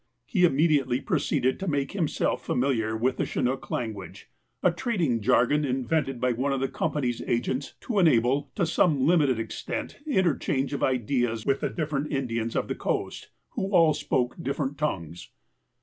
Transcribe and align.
He 0.25 0.45
immediately 0.45 0.99
proceeded 0.99 1.59
to 1.59 1.67
make 1.67 1.91
himself 1.91 2.43
familiar 2.43 2.97
with 2.97 3.17
the 3.17 3.25
Chinook 3.27 3.69
language, 3.69 4.31
a 4.63 4.71
trading 4.71 5.21
jargon 5.21 5.63
invented 5.63 6.19
by 6.19 6.31
one 6.31 6.51
of 6.51 6.59
the 6.59 6.69
company's 6.69 7.21
agents 7.27 7.75
to 7.81 7.99
enable, 7.99 8.49
to 8.55 8.65
some 8.65 9.05
limited 9.05 9.37
extent, 9.37 9.99
interchange 10.07 10.73
of 10.73 10.81
ideas 10.81 11.45
with 11.45 11.59
the 11.59 11.69
different 11.69 12.11
Indians 12.11 12.55
of 12.55 12.67
the 12.67 12.73
coast, 12.73 13.29
who 13.49 13.69
all 13.71 13.93
spoke 13.93 14.35
different 14.41 14.79
tongues. 14.79 15.29